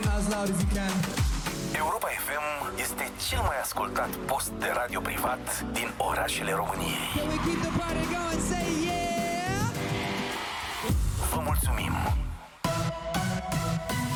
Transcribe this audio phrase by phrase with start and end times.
[0.00, 0.92] as loud as you can.
[1.74, 7.08] Europa FM este cel mai ascultat post de radio privat din orașele României.
[7.16, 8.40] Can we keep the party going?
[8.50, 9.66] Say yeah!
[11.30, 11.92] Vă mulțumim!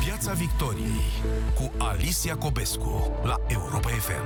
[0.04, 1.12] Piața Victoriei
[1.54, 4.24] cu Alicia Cobescu la Europa FM.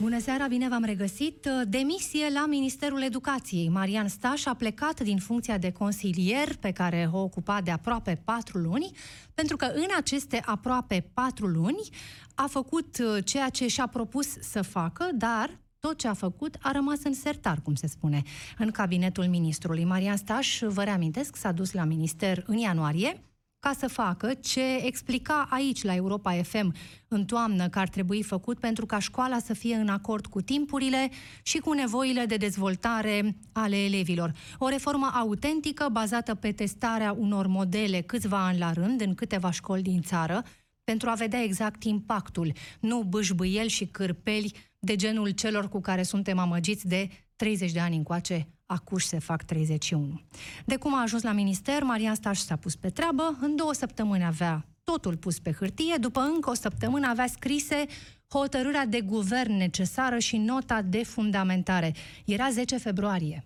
[0.00, 1.48] Bună seara, bine v-am regăsit.
[1.68, 3.68] Demisie la Ministerul Educației.
[3.68, 8.58] Marian Staș a plecat din funcția de consilier pe care o ocupa de aproape patru
[8.58, 8.90] luni,
[9.34, 11.88] pentru că în aceste aproape patru luni
[12.34, 16.72] a făcut uh, ceea ce și-a propus să facă, dar tot ce a făcut a
[16.72, 18.22] rămas în sertar, cum se spune,
[18.58, 19.84] în cabinetul ministrului.
[19.84, 23.20] Marian Staș, vă reamintesc, s-a dus la minister în ianuarie,
[23.64, 26.74] ca să facă ce explica aici la Europa FM
[27.08, 31.10] în toamnă că ar trebui făcut pentru ca școala să fie în acord cu timpurile
[31.42, 34.32] și cu nevoile de dezvoltare ale elevilor.
[34.58, 39.82] O reformă autentică bazată pe testarea unor modele câțiva ani la rând în câteva școli
[39.82, 40.42] din țară
[40.84, 46.38] pentru a vedea exact impactul, nu bâșbâieli și cârpeli de genul celor cu care suntem
[46.38, 50.20] amăgiți de 30 de ani încoace, acuși se fac 31.
[50.64, 54.24] De cum a ajuns la minister, Marian Staș s-a pus pe treabă, în două săptămâni
[54.24, 57.84] avea totul pus pe hârtie, după încă o săptămână avea scrise
[58.28, 61.92] hotărârea de guvern necesară și nota de fundamentare.
[62.24, 63.44] Era 10 februarie.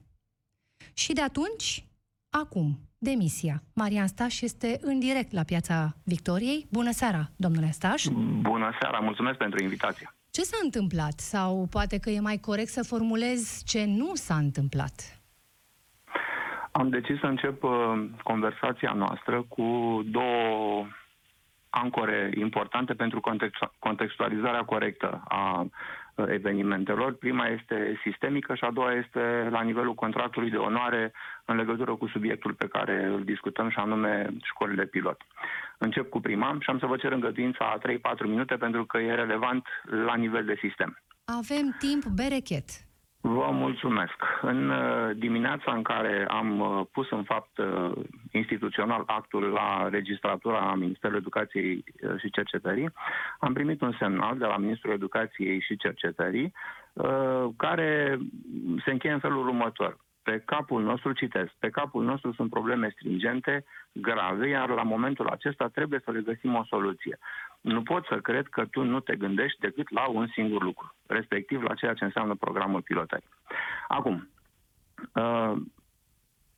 [0.92, 1.84] Și de atunci,
[2.30, 3.62] acum, demisia.
[3.72, 6.66] Marian Staș este în direct la Piața Victoriei.
[6.70, 8.04] Bună seara, domnule Staș!
[8.40, 10.12] Bună seara, mulțumesc pentru invitație.
[10.30, 11.20] Ce s-a întâmplat?
[11.20, 15.17] Sau poate că e mai corect să formulez ce nu s-a întâmplat?
[16.78, 17.70] Am decis să încep uh,
[18.22, 20.86] conversația noastră cu două
[21.70, 27.14] ancore importante pentru context- contextualizarea corectă a uh, evenimentelor.
[27.14, 31.12] Prima este sistemică și a doua este la nivelul contractului de onoare
[31.44, 35.20] în legătură cu subiectul pe care îl discutăm și anume școlile pilot.
[35.78, 39.14] Încep cu prima și am să vă cer îngăduința a 3-4 minute pentru că e
[39.14, 39.66] relevant
[40.04, 40.98] la nivel de sistem.
[41.24, 42.87] Avem timp berechet.
[43.34, 44.24] Vă mulțumesc.
[44.40, 47.90] În uh, dimineața în care am uh, pus în fapt uh,
[48.32, 51.84] instituțional actul la registratura Ministerului Educației
[52.18, 52.92] și Cercetării,
[53.38, 56.52] am primit un semnal de la Ministrul Educației și Cercetării
[57.56, 58.18] care
[58.84, 59.96] se încheie în felul următor.
[60.22, 65.68] Pe capul nostru, citesc, pe capul nostru sunt probleme stringente, grave, iar la momentul acesta
[65.68, 67.18] trebuie să le găsim o soluție.
[67.60, 71.62] Nu pot să cred că tu nu te gândești decât la un singur lucru, respectiv
[71.62, 73.28] la ceea ce înseamnă programul pilotării.
[73.88, 74.28] Acum,
[75.14, 75.52] uh,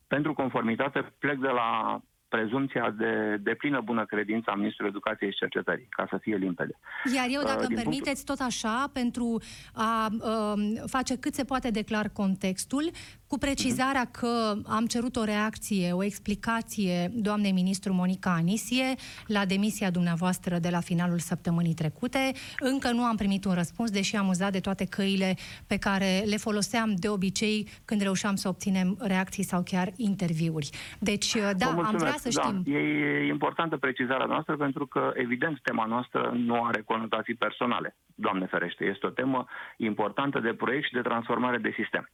[0.07, 5.37] pentru conformitate plec de la prezumția de, de plină bună credință a Ministrului Educației și
[5.37, 6.75] Cercetării, ca să fie limpede.
[7.15, 9.41] Iar eu, dacă Uh, îmi din permiteți, tot așa, pentru
[9.73, 10.53] a uh,
[10.85, 12.85] face cât se poate declar contextul,
[13.31, 18.95] cu precizarea că am cerut o reacție, o explicație doamnei ministru Monica Anisie
[19.27, 22.31] la demisia dumneavoastră de la finalul săptămânii trecute.
[22.59, 25.35] Încă nu am primit un răspuns, deși am uzat de toate căile
[25.67, 30.69] pe care le foloseam de obicei când reușeam să obținem reacții sau chiar interviuri.
[30.99, 32.39] Deci, uh, da, Vă am vrea să mulțumesc.
[32.39, 32.73] știm.
[32.73, 37.95] Da, e importantă precizarea noastră pentru că, evident, tema noastră nu are conotații personale.
[38.15, 39.45] Doamne ferește, este o temă
[39.77, 42.09] importantă de proiect și de transformare de sistem.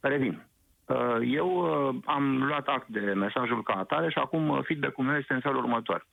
[0.00, 0.51] Revin.
[0.92, 5.16] Uh, Eu uh, am luat act de mesajul ca atare și acum uh, feedback-ul meu
[5.16, 6.06] este în felul următor.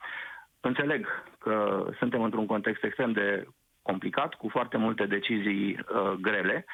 [0.59, 1.07] Înțeleg
[1.39, 3.47] că suntem într-un context extrem de
[3.81, 6.65] complicat, cu foarte multe decizii uh, grele,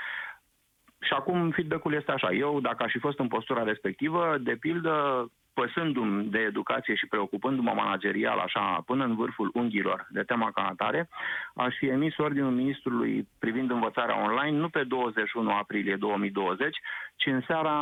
[1.02, 2.32] și acum feedback-ul este așa.
[2.32, 5.28] Eu, dacă aș fi fost în postura respectivă, de pildă,
[5.60, 11.10] păsându-mi de educație și preocupându-mă managerial așa până în vârful unghiilor de tema ca atare,
[11.56, 16.78] aș fi emis ordinul ministrului privind învățarea online nu pe 21 aprilie 2020,
[17.16, 17.76] ci în seara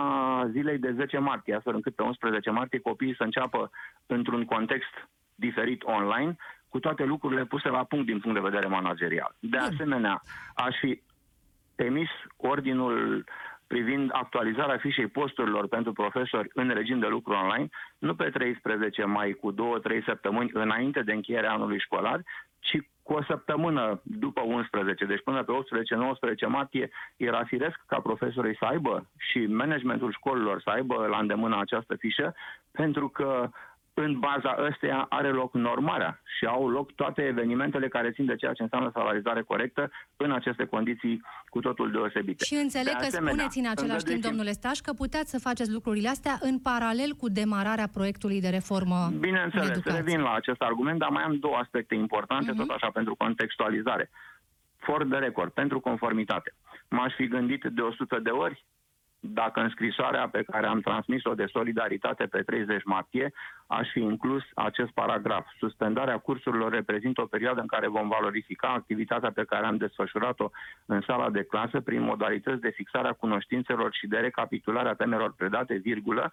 [0.51, 3.69] zilei de 10 martie, astfel încât pe 11 martie copiii să înceapă
[4.05, 4.93] într-un context
[5.35, 6.35] diferit online,
[6.69, 9.35] cu toate lucrurile puse la punct din punct de vedere managerial.
[9.39, 10.21] De asemenea,
[10.55, 11.01] aș fi
[11.75, 13.25] emis ordinul
[13.73, 19.31] privind actualizarea fișei posturilor pentru profesori în regim de lucru online, nu pe 13 mai
[19.31, 19.55] cu 2-3
[20.05, 22.21] săptămâni înainte de încheierea anului școlar,
[22.59, 25.53] ci cu o săptămână după 11, deci până pe
[26.45, 31.59] 18-19 martie, era firesc ca profesorii să aibă și managementul școlilor să aibă la îndemână
[31.59, 32.35] această fișă,
[32.71, 33.49] pentru că
[33.93, 38.53] în baza ăsteia are loc normarea și au loc toate evenimentele care țin de ceea
[38.53, 42.45] ce înseamnă salarizare corectă în aceste condiții cu totul deosebite.
[42.45, 45.39] Și înțeleg De că asemenea, spuneți în același timp, îngăduiți-mi- domnule Staș, că puteți să
[45.39, 49.99] faceți lucrurile astea în paralel cu demararea proiectului de reformă în Bineînțeles, educație.
[49.99, 52.59] revin la acest argument, dar mai am două aspecte importante, Mhm.
[52.59, 54.09] tot așa, pentru contextualizare.
[54.77, 56.53] For de record, pentru conformitate.
[56.89, 58.65] M-aș fi gândit de 100 de ori
[59.25, 63.33] dacă în scrisoarea pe care am transmis-o de solidaritate pe 30 martie
[63.67, 65.47] aș fi inclus acest paragraf.
[65.57, 70.49] Suspendarea cursurilor reprezintă o perioadă în care vom valorifica activitatea pe care am desfășurat-o
[70.85, 75.33] în sala de clasă prin modalități de fixare a cunoștințelor și de recapitulare a temelor
[75.33, 76.31] predate, virgulă,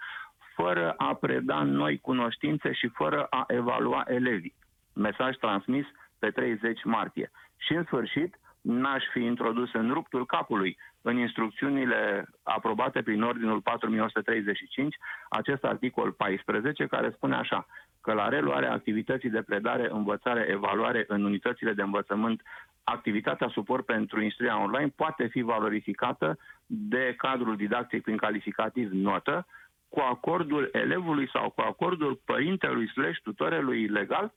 [0.55, 4.55] fără a preda noi cunoștințe și fără a evalua elevii.
[4.95, 5.87] Mesaj transmis
[6.19, 7.31] pe 30 martie.
[7.57, 14.97] Și în sfârșit, n-aș fi introdus în ruptul capului în instrucțiunile aprobate prin Ordinul 4135
[15.29, 17.67] acest articol 14 care spune așa
[18.01, 22.43] că la reluarea activității de predare, învățare, evaluare în unitățile de învățământ,
[22.85, 29.47] activitatea suport pentru instruirea online poate fi valorificată de cadrul didactic prin calificativ notă,
[29.89, 34.33] cu acordul elevului sau cu acordul părintelui slash tutorelui legal.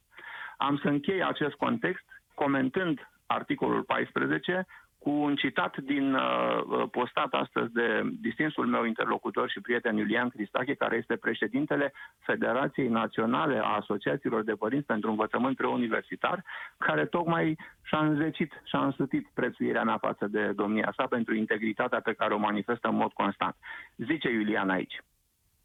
[0.57, 2.03] Am să închei acest context
[2.33, 4.65] comentând articolul 14
[5.03, 10.74] cu un citat din uh, postat astăzi de distinsul meu interlocutor și prieten Iulian Cristache,
[10.74, 16.44] care este președintele Federației Naționale a Asociațiilor de Părinți pentru Învățământ Preuniversitar,
[16.77, 22.13] care tocmai și-a înzecit și-a însutit prețuirea mea față de domnia sa pentru integritatea pe
[22.13, 23.56] care o manifestă în mod constant.
[23.95, 25.01] Zice Iulian aici,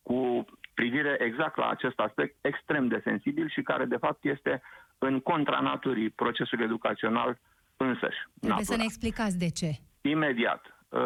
[0.02, 0.44] cu
[0.74, 4.62] privire exact la acest aspect extrem de sensibil și care de fapt este
[4.98, 7.38] în contra naturii procesului educațional
[7.84, 8.20] însăși.
[8.40, 8.72] Trebuie natura.
[8.72, 9.70] să ne explicați de ce.
[10.00, 10.62] Imediat.
[10.88, 11.00] Uh,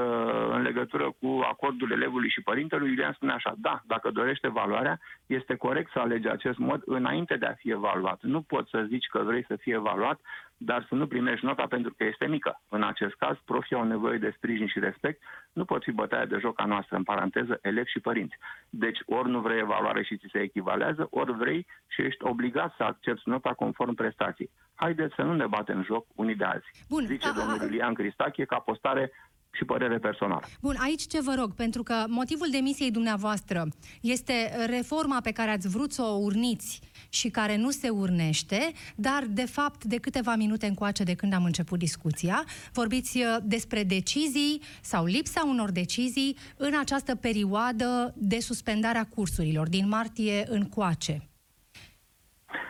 [0.50, 5.54] în legătură cu acordul elevului și părintelui, Iulian spune așa, da, dacă dorește valoarea, este
[5.54, 8.22] corect să alege acest mod înainte de a fi evaluat.
[8.22, 10.20] Nu poți să zici că vrei să fie evaluat,
[10.64, 12.60] dar să nu primești nota pentru că este mică.
[12.68, 15.22] În acest caz, profii au nevoie de sprijin și respect,
[15.52, 18.36] nu pot fi bătaia de joc a noastră, în paranteză, elevi și părinți.
[18.70, 22.82] Deci, ori nu vrei evaluare și ți se echivalează, ori vrei și ești obligat să
[22.82, 24.50] accepti nota conform prestației.
[24.74, 26.72] Haideți să nu ne batem joc unii de alții.
[26.88, 27.04] Bun.
[27.06, 29.12] Zice a, domnul Iulian Cristache ca postare
[29.52, 30.42] și părere personală.
[30.60, 33.68] Bun, aici ce vă rog, pentru că motivul demisiei dumneavoastră
[34.00, 34.34] este
[34.66, 39.46] reforma pe care ați vrut să o urniți și care nu se urnește, dar de
[39.46, 45.04] fapt de câteva minute încoace de când am început discuția, vorbiți uh, despre decizii sau
[45.04, 51.26] lipsa unor decizii în această perioadă de suspendare a cursurilor, din martie încoace.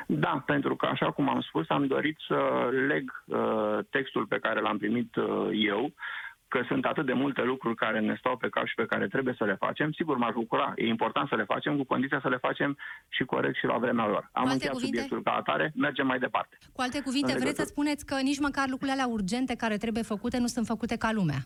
[0.06, 4.60] Da, pentru că, așa cum am spus, am dorit să leg uh, textul pe care
[4.60, 5.92] l-am primit uh, eu
[6.52, 9.34] că sunt atât de multe lucruri care ne stau pe cap și pe care trebuie
[9.38, 9.92] să le facem.
[9.92, 12.70] Sigur, m-aș bucura, e important să le facem, cu condiția să le facem
[13.08, 14.22] și corect și la vremea lor.
[14.32, 14.86] Am încheiat cuvinte?
[14.86, 16.58] subiectul ca atare, mergem mai departe.
[16.72, 20.38] Cu alte cuvinte, vreți să spuneți că nici măcar lucrurile alea urgente care trebuie făcute
[20.38, 21.40] nu sunt făcute ca lumea?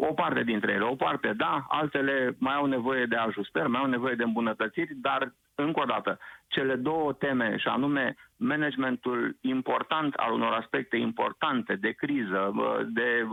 [0.00, 3.86] O parte dintre ele, o parte da, altele mai au nevoie de ajustări, mai au
[3.86, 10.32] nevoie de îmbunătățiri, dar încă o dată, cele două teme, și anume managementul important al
[10.32, 12.52] unor aspecte importante de criză,
[12.88, 13.26] de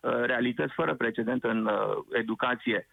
[0.00, 1.70] realități fără precedent în
[2.12, 2.86] educație,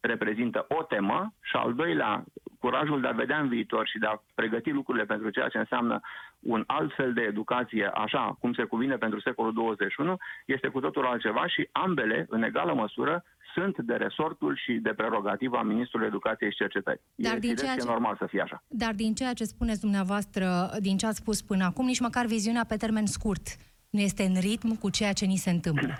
[0.00, 2.24] reprezintă o temă și al doilea,
[2.58, 6.00] curajul de a vedea în viitor și de a pregăti lucrurile pentru ceea ce înseamnă
[6.40, 10.16] un alt fel de educație, așa cum se cuvine pentru secolul 21,
[10.46, 15.62] este cu totul altceva și ambele, în egală măsură, sunt de resortul și de prerogativa
[15.62, 17.00] Ministrului Educației și Cercetării.
[17.14, 17.84] Dar e din ceea ce...
[17.86, 18.62] normal să fie așa.
[18.68, 22.64] Dar din ceea ce spuneți dumneavoastră, din ce ați spus până acum, nici măcar viziunea
[22.68, 23.46] pe termen scurt
[23.90, 25.94] nu este în ritm cu ceea ce ni se întâmplă.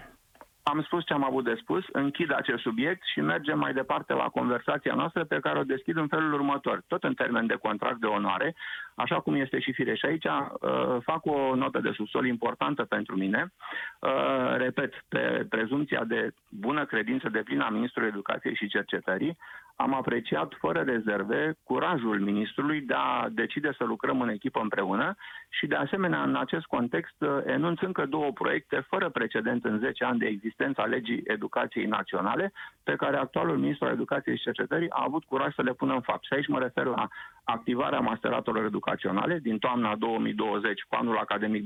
[0.62, 4.28] Am spus ce am avut de spus, închid acest subiect și mergem mai departe la
[4.28, 6.82] conversația noastră pe care o deschid în felul următor.
[6.86, 8.54] Tot în termen de contract de onoare,
[8.94, 9.94] așa cum este și fire.
[9.94, 13.52] Și aici uh, fac o notă de subsol importantă pentru mine.
[13.98, 19.38] Uh, repet, pe prezumția de bună credință de plină a Ministrului Educației și Cercetării,
[19.80, 25.16] am apreciat fără rezerve curajul ministrului de a decide să lucrăm în echipă împreună
[25.48, 30.04] și de asemenea în acest context uh, enunț încă două proiecte fără precedent în 10
[30.04, 34.90] ani de existență a legii educației naționale pe care actualul ministru al educației și cercetării
[34.90, 36.24] a avut curaj să le pună în fapt.
[36.24, 37.08] Și aici mă refer la
[37.50, 41.64] activarea masteratelor educaționale din toamna 2020 cu anul academic 2020-2021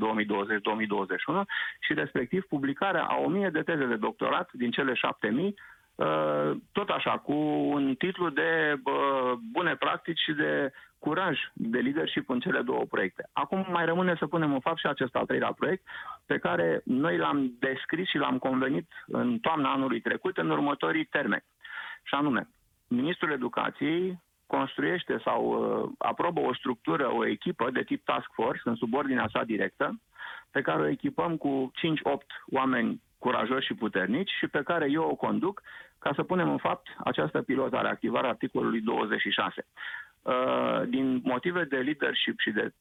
[1.80, 5.54] și respectiv publicarea a 1000 de teze de doctorat din cele 7000
[5.94, 7.32] Uh, tot așa, cu
[7.74, 13.28] un titlu de uh, bune practici și de curaj de leadership în cele două proiecte.
[13.32, 15.86] Acum mai rămâne să punem în fapt și acest al treilea proiect,
[16.26, 21.44] pe care noi l-am descris și l-am convenit în toamna anului trecut în următorii termeni.
[22.02, 22.48] Și anume,
[22.88, 28.74] Ministrul Educației construiește sau uh, aprobă o structură, o echipă de tip task force în
[28.74, 30.00] subordinea sa directă,
[30.50, 35.14] pe care o echipăm cu 5-8 oameni curajoși și puternici și pe care eu o
[35.14, 35.62] conduc
[35.98, 39.66] ca să punem în fapt această pilotă reactivare articolului 26.
[40.22, 42.72] Uh, din motive de leadership și de uh,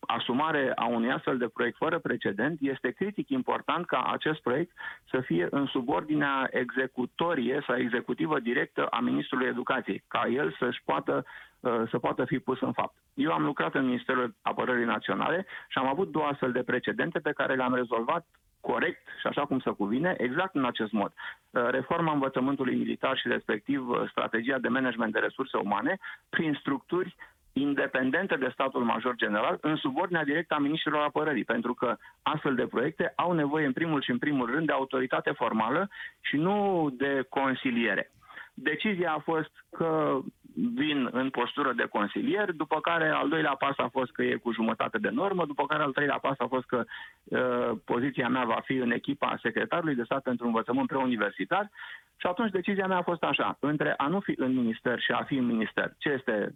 [0.00, 4.72] asumare a unui astfel de proiect fără precedent, este critic important ca acest proiect
[5.10, 11.24] să fie în subordinea executorie sau executivă directă a Ministrului Educației, ca el să-și poată,
[11.60, 12.94] uh, să poată fi pus în fapt.
[13.14, 17.32] Eu am lucrat în Ministerul Apărării Naționale și am avut două astfel de precedente pe
[17.32, 18.26] care le-am rezolvat
[18.60, 21.12] corect și așa cum se cuvine, exact în acest mod.
[21.12, 25.98] Uh, Reforma învățământului militar și respectiv uh, strategia de management de resurse umane
[26.28, 27.16] prin structuri
[27.58, 32.66] independente de statul major general în subordinea directă a ministrilor apărării, pentru că astfel de
[32.66, 35.88] proiecte au nevoie în primul și în primul rând de autoritate formală
[36.20, 38.10] și nu de consiliere.
[38.54, 40.18] Decizia a fost că
[40.74, 44.52] vin în postură de consilier, după care al doilea pas a fost că e cu
[44.52, 46.84] jumătate de normă, după care al treilea pas a fost că
[47.24, 51.70] uh, poziția mea va fi în echipa secretarului de stat pentru învățământ preuniversitar
[52.16, 55.22] și atunci decizia mea a fost așa, între a nu fi în minister și a
[55.22, 56.54] fi în minister, ce este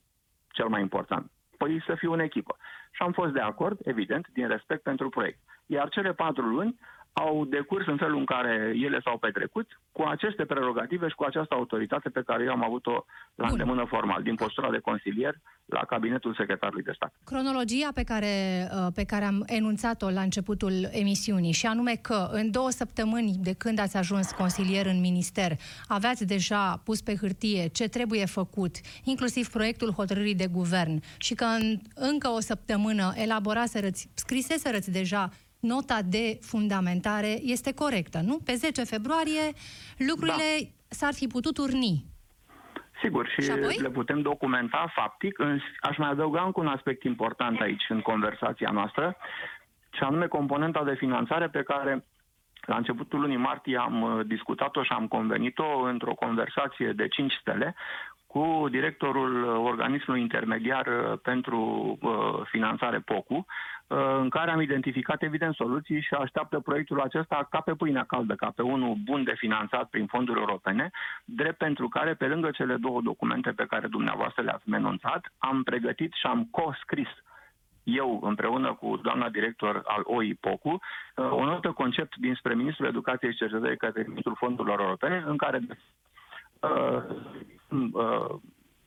[0.61, 1.31] cel mai important?
[1.57, 2.57] Păi să fiu în echipă.
[2.90, 5.38] Și am fost de acord, evident, din respect pentru proiect.
[5.67, 6.79] Iar cele patru luni
[7.12, 11.55] au decurs în felul în care ele s-au petrecut, cu aceste prerogative și cu această
[11.55, 13.50] autoritate pe care eu am avut-o la Bun.
[13.50, 17.12] îndemână formal, din postura de consilier la cabinetul secretarului de stat.
[17.25, 18.26] Cronologia pe care,
[18.73, 23.52] uh, pe care am enunțat-o la începutul emisiunii și anume că în două săptămâni de
[23.52, 25.52] când ați ajuns consilier în minister,
[25.88, 28.75] aveați deja pus pe hârtie ce trebuie făcut,
[29.05, 35.99] inclusiv proiectul hotărârii de guvern și că în încă o săptămână elaboraserăți, scriseserăți deja nota
[36.05, 38.38] de fundamentare, este corectă, nu?
[38.45, 39.52] Pe 10 februarie
[39.99, 42.05] lucrurile s-ar fi putut urni.
[43.02, 43.76] Sigur, și, Și apoi?
[43.81, 45.38] le putem documenta faptic.
[45.38, 49.17] Îns- Aș mai adăuga încă un aspect important aici în conversația noastră,
[49.90, 52.05] și anume componenta de finanțare pe care
[52.61, 57.75] la începutul lunii martie am uh, discutat-o și am convenit-o într-o conversație de 5 stele
[58.26, 61.59] cu directorul uh, organismului intermediar uh, pentru
[62.00, 63.45] uh, finanțare POCU, uh,
[63.92, 68.52] în care am identificat evident soluții și așteaptă proiectul acesta ca pe pâinea caldă, ca
[68.56, 70.90] pe unul bun de finanțat prin fonduri europene,
[71.25, 76.12] drept pentru care, pe lângă cele două documente pe care dumneavoastră le-ați menunțat, am pregătit
[76.12, 77.09] și am co-scris
[77.82, 83.30] eu împreună cu doamna director al OI POCU, uh, o notă concept dinspre Ministrul Educației
[83.30, 85.61] și Cercetării către Ministrul Fondurilor Europene, în care
[86.61, 87.02] uh,
[87.92, 88.38] uh,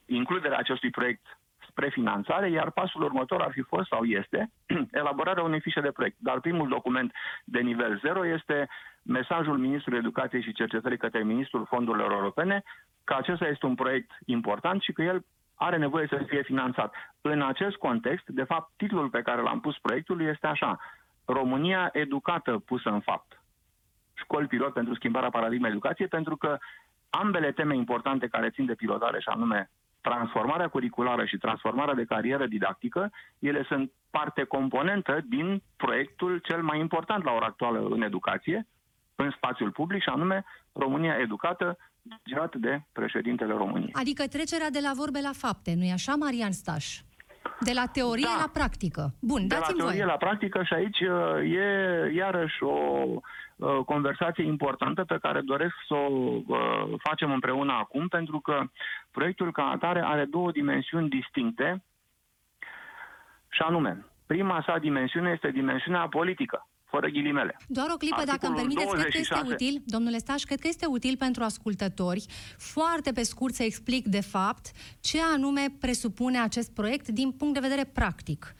[0.05, 1.25] includerea acestui proiect
[1.73, 4.51] spre finanțare, iar pasul următor ar fi fost sau este
[5.01, 6.17] elaborarea unei fișe de proiect.
[6.19, 7.11] Dar primul document
[7.43, 8.67] de nivel 0 este
[9.03, 12.63] mesajul Ministrului Educației și Cercetării către Ministrul Fondurilor Europene
[13.03, 15.25] că acesta este un proiect important și că el
[15.55, 16.93] are nevoie să fie finanțat.
[17.21, 20.79] În acest context, de fapt, titlul pe care l-am pus proiectului este așa,
[21.25, 23.41] România educată pusă în fapt.
[24.13, 26.57] Școli pilot pentru schimbarea paradigmei educației, pentru că
[27.09, 29.69] ambele teme importante care țin de pilotare, și anume
[30.07, 36.79] transformarea curriculară și transformarea de carieră didactică, ele sunt parte componentă din proiectul cel mai
[36.79, 38.67] important la ora actuală în educație,
[39.15, 41.77] în spațiul public, și anume România educată,
[42.29, 43.93] gerat de președintele României.
[43.93, 46.99] Adică trecerea de la vorbe la fapte, nu-i așa, Marian Staș?
[47.59, 48.41] De la teorie Da.
[48.41, 49.13] la practică.
[49.19, 50.07] Bun, de la dați-mi teorie voi.
[50.07, 52.75] la practică și aici uh, e iarăși o
[53.55, 56.07] uh, conversație importantă pe care doresc să o
[56.47, 58.63] uh, facem împreună acum, pentru că
[59.11, 61.83] proiectul ca atare are două dimensiuni distincte
[63.49, 67.57] și anume, prima sa dimensiune este dimensiunea politică, fără ghilimele.
[67.67, 69.53] Doar o clipă, dacă îmi Articolul permiteți, cred că este 26.
[69.53, 72.25] util, domnule Staș, cred că este util pentru ascultători,
[72.57, 77.59] foarte pe scurt să explic de fapt ce anume presupune acest proiect din punct de
[77.59, 78.55] vedere practic.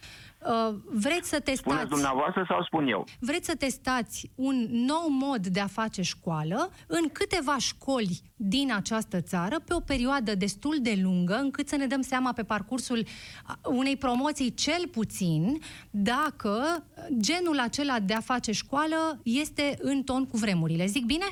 [0.46, 3.06] Uh, Vreți să Spuneți testați dumneavoastră sau spun eu?
[3.20, 9.22] vreți să testați un nou mod de a face școală în câteva școli din această
[9.22, 13.04] țară pe o perioadă destul de lungă, încât să ne dăm seama pe parcursul
[13.46, 15.58] a, unei promoții cel puțin
[15.92, 16.84] dacă
[17.20, 20.86] genul acela de a face școală este în ton cu vremurile.
[20.86, 21.26] Zic bine?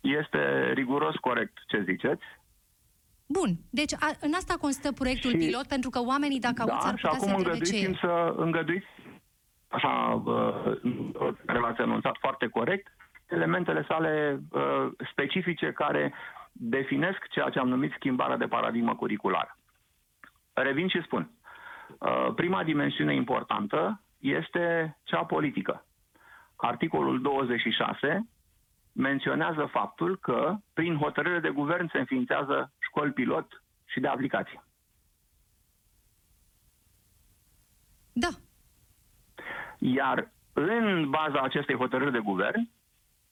[0.00, 2.24] Este riguros corect ce ziceți.
[3.26, 3.50] Bun.
[3.70, 6.96] Deci a, în asta constă proiectul Și- pilot, pentru că oamenii, dacă aud, Da, s-ar
[6.98, 7.78] și putea să acum întrebe ce e.
[7.78, 8.86] îngăduiți-mi să îngăduiți,
[9.68, 12.86] așa, uh, care l-ați anunțat foarte corect,
[13.28, 16.14] elementele sale uh, specifice care
[16.52, 19.58] definesc ceea ce am numit schimbarea de paradigmă curriculară.
[20.52, 21.30] Revin și spun.
[21.98, 25.86] Uh, prima dimensiune importantă este cea politică.
[26.56, 28.28] Articolul 26
[28.92, 34.64] menționează faptul că prin hotărâre de guvern se înființează școli pilot și de aplicație.
[38.12, 38.28] Da.
[39.78, 42.68] Iar în baza acestei hotărâri de guvern,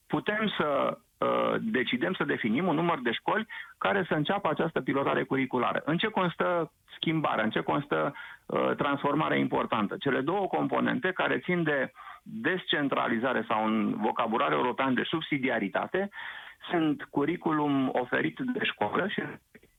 [0.06, 3.46] putem să uh, decidem să definim un număr de școli
[3.78, 5.82] care să înceapă această pilotare curriculară.
[5.84, 8.14] În ce constă schimbarea, în ce constă
[8.46, 9.96] uh, transformarea importantă?
[9.96, 11.92] Cele două componente care țin de
[12.22, 16.10] descentralizare sau un vocabular european de subsidiaritate
[16.70, 19.22] sunt curriculum oferit de școală și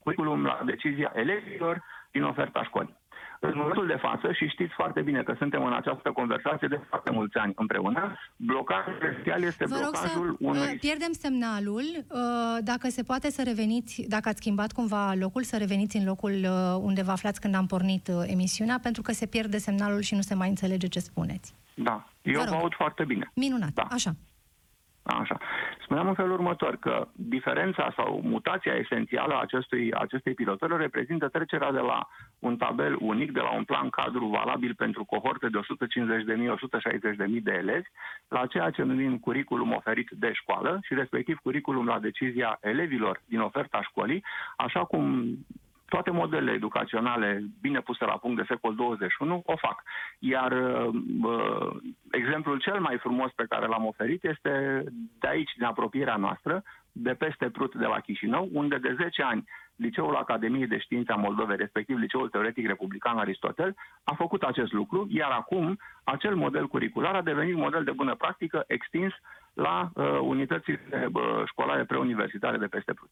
[0.04, 2.96] curriculum la decizia elevilor din oferta școlii.
[3.40, 7.10] În momentul de față, și știți foarte bine că suntem în această conversație de foarte
[7.10, 10.76] mulți ani împreună, blocajul esențial este Vă rog să blocajul uh, unui...
[10.80, 11.84] pierdem semnalul.
[12.10, 12.20] Uh,
[12.62, 16.76] Dacă se poate să reveniți, dacă ați schimbat cumva locul, să reveniți în locul uh,
[16.80, 20.20] unde vă aflați când am pornit uh, emisiunea, pentru că se pierde semnalul și nu
[20.20, 21.54] se mai înțelege ce spuneți.
[21.74, 22.60] Da, eu Vă vă rog.
[22.60, 23.30] aud foarte bine.
[23.34, 23.82] Minunat, Da.
[23.90, 24.10] așa.
[25.04, 25.38] Așa.
[25.82, 31.72] Spuneam în felul următor că diferența sau mutația esențială a acestui, acestei pilotări reprezintă trecerea
[31.72, 32.08] de la
[32.38, 35.60] un tabel unic, de la un plan cadru valabil pentru cohorte de
[37.28, 37.88] 150.000-160.000 de elevi,
[38.28, 43.40] la ceea ce numim curriculum oferit de școală și respectiv curriculum la decizia elevilor din
[43.40, 44.24] oferta școlii,
[44.56, 45.34] așa cum
[45.94, 49.82] toate modelele educaționale bine puse la punct de secol 21 o fac.
[50.18, 51.76] Iar uh,
[52.10, 54.84] exemplul cel mai frumos pe care l-am oferit este
[55.18, 59.44] de aici, din apropierea noastră, de peste Prut de la Chișinău, unde de 10 ani
[59.76, 63.74] Liceul Academiei de Științe a Moldovei, respectiv Liceul Teoretic Republican Aristotel,
[64.04, 68.64] a făcut acest lucru, iar acum acel model curricular a devenit model de bună practică
[68.66, 69.12] extins
[69.52, 73.10] la uh, unitățile uh, școlare preuniversitare de peste Prut.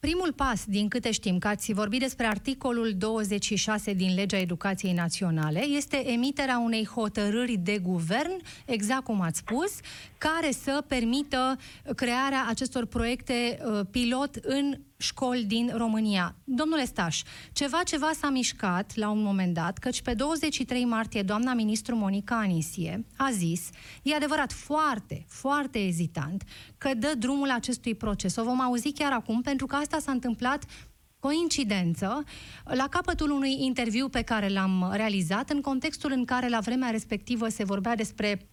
[0.00, 5.64] Primul pas, din câte știm, că ați vorbit despre articolul 26 din Legea Educației Naționale,
[5.64, 9.72] este emiterea unei hotărâri de guvern, exact cum ați spus,
[10.18, 11.58] care să permită
[11.96, 16.36] crearea acestor proiecte uh, pilot în școli din România.
[16.44, 21.54] Domnule Staș, ceva ceva s-a mișcat la un moment dat, căci pe 23 martie doamna
[21.54, 23.68] ministru Monica Anisie a zis,
[24.02, 26.44] e adevărat foarte, foarte ezitant,
[26.78, 28.36] că dă drumul acestui proces.
[28.36, 30.64] O vom auzi chiar acum, pentru că asta s-a întâmplat
[31.18, 32.24] coincidență,
[32.64, 37.48] la capătul unui interviu pe care l-am realizat, în contextul în care la vremea respectivă
[37.48, 38.48] se vorbea despre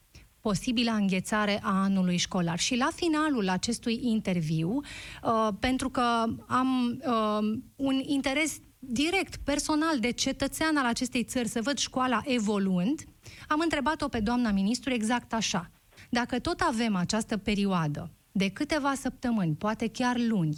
[0.48, 2.60] posibilă înghețare a anului școlar.
[2.60, 4.80] Și la finalul acestui interviu,
[5.24, 11.62] uh, pentru că am uh, un interes direct, personal, de cetățean al acestei țări să
[11.62, 13.00] văd școala evoluând,
[13.48, 15.72] am întrebat-o pe doamna ministru exact așa.
[16.10, 20.58] Dacă tot avem această perioadă de câteva săptămâni, poate chiar luni,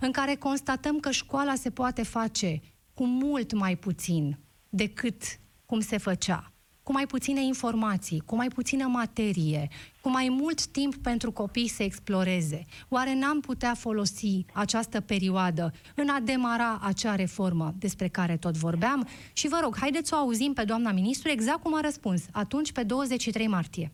[0.00, 2.60] în care constatăm că școala se poate face
[2.94, 5.22] cu mult mai puțin decât
[5.66, 6.52] cum se făcea,
[6.88, 9.62] cu mai puține informații, cu mai puțină materie,
[10.02, 12.60] cu mai mult timp pentru copii să exploreze.
[12.96, 15.64] Oare n-am putea folosi această perioadă
[16.02, 19.00] în a demara acea reformă despre care tot vorbeam?
[19.40, 22.72] Și vă rog, haideți să o auzim pe doamna ministru exact cum a răspuns atunci
[22.72, 23.86] pe 23 martie.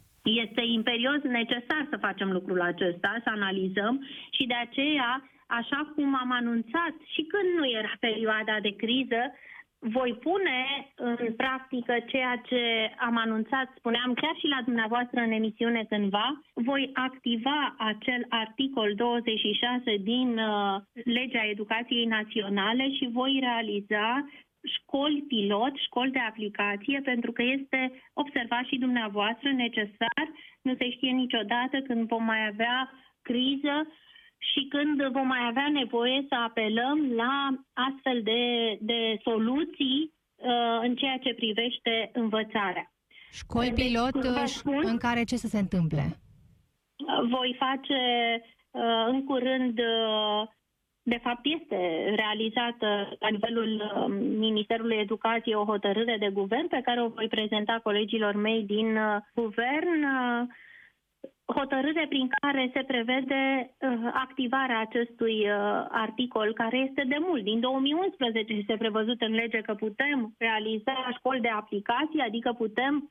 [0.44, 3.94] Este imperios necesar să facem lucrul acesta, să analizăm
[4.36, 5.12] și de aceea,
[5.58, 9.22] așa cum am anunțat și când nu era perioada de criză,
[9.92, 15.84] voi pune în practică ceea ce am anunțat, spuneam chiar și la dumneavoastră în emisiune
[15.88, 24.28] cândva, voi activa acel articol 26 din uh, Legea Educației Naționale și voi realiza
[24.64, 30.24] școli pilot, școli de aplicație, pentru că este observat și dumneavoastră necesar,
[30.62, 32.90] nu se știe niciodată când vom mai avea
[33.22, 33.86] criză
[34.52, 38.42] și când vom mai avea nevoie să apelăm la astfel de,
[38.80, 42.92] de soluții uh, în ceea ce privește învățarea.
[43.32, 46.18] Școli Deci, pilot cum vă uh, spun, în care ce să se întâmple?
[47.06, 48.02] voi face
[48.70, 50.48] uh, în curând, uh,
[51.02, 57.02] de fapt este realizată la nivelul uh, Ministerului Educației o hotărâre de guvern pe care
[57.02, 60.48] o voi prezenta colegilor mei din uh, guvern, uh,
[61.46, 67.60] hotărâre prin care se prevede uh, activarea acestui uh, articol care este de mult, din
[67.60, 73.10] 2011 este prevăzut în lege că putem realiza școli de aplicații, adică putem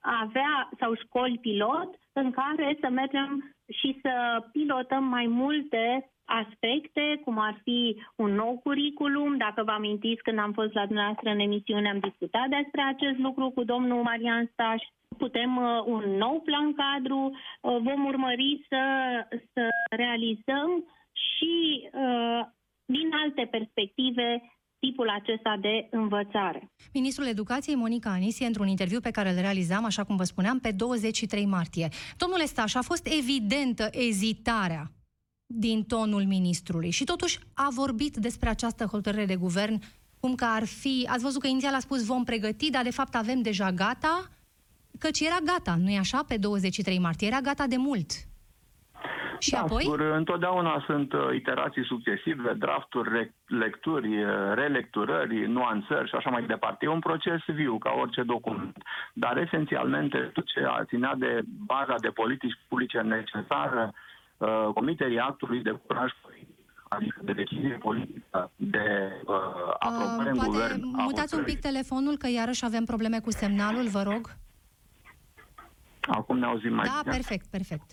[0.00, 7.38] avea sau școli pilot în care să mergem și să pilotăm mai multe aspecte, cum
[7.38, 9.36] ar fi un nou curriculum.
[9.36, 13.50] Dacă vă amintiți, când am fost la dumneavoastră în emisiune, am discutat despre acest lucru
[13.50, 14.82] cu domnul Marian Staș.
[15.18, 18.82] Putem uh, un nou plan cadru, uh, vom urmări să,
[19.52, 22.46] să realizăm și uh,
[22.84, 24.42] din alte perspective
[24.78, 26.70] tipul acesta de învățare.
[26.92, 30.70] Ministrul Educației, Monica Anisie, într-un interviu pe care îl realizam, așa cum vă spuneam, pe
[30.70, 31.88] 23 martie.
[32.16, 34.90] Domnule Staș, a fost evidentă ezitarea
[35.46, 39.80] din tonul ministrului și totuși a vorbit despre această hotărâre de guvern
[40.20, 41.06] cum că ar fi...
[41.10, 44.30] Ați văzut că inițial a spus vom pregăti, dar de fapt avem deja gata,
[44.98, 48.10] căci era gata, nu-i așa, pe 23 martie, era gata de mult.
[49.40, 49.82] Și da, apoi?
[49.82, 56.44] Sigur, întotdeauna sunt uh, iterații succesive, drafturi, re- lecturi, uh, relecturări, nuanțări și așa mai
[56.46, 56.84] departe.
[56.84, 58.76] E un proces viu, ca orice document.
[59.12, 63.92] Dar, esențialmente, tot ce a ținea de baza de politici publice necesară
[64.36, 66.48] uh, comiterii actului de curaj politic,
[66.88, 69.36] adică de decizie politică, de uh,
[69.78, 70.82] aprobare în poate guvern.
[70.98, 71.82] a mutați un pic hotărârii.
[71.82, 74.38] telefonul, că iarăși avem probleme cu semnalul, vă rog.
[76.00, 77.14] Acum ne auzim mai Da, bine.
[77.14, 77.90] perfect, perfect.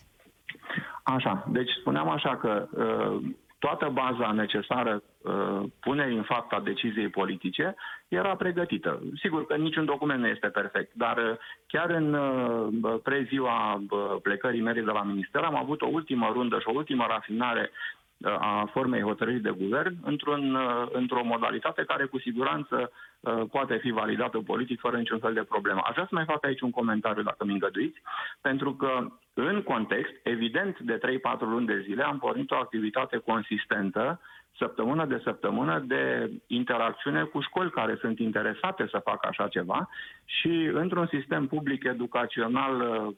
[1.03, 7.09] Așa, deci spuneam așa că uh, toată baza necesară uh, punerii în fapt a deciziei
[7.09, 7.75] politice
[8.07, 9.01] era pregătită.
[9.21, 14.61] Sigur că niciun document nu este perfect, dar uh, chiar în uh, preziua uh, plecării
[14.61, 18.69] mele de la minister am avut o ultimă rundă și o ultimă rafinare uh, a
[18.71, 24.37] formei hotărârii de guvern într-un, uh, într-o modalitate care cu siguranță uh, poate fi validată
[24.37, 25.81] politic fără niciun fel de problemă.
[25.83, 28.01] Aș vrea să mai fac aici un comentariu, dacă mi îngăduiți,
[28.41, 34.19] pentru că în context, evident, de 3-4 luni de zile am pornit o activitate consistentă,
[34.57, 39.89] săptămână de săptămână, de interacțiune cu școli care sunt interesate să facă așa ceva
[40.25, 43.15] și într-un sistem public educațional uh,